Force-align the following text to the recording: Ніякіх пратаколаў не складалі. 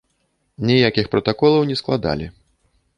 Ніякіх 0.69 1.11
пратаколаў 1.13 1.61
не 1.71 1.75
складалі. 1.85 2.25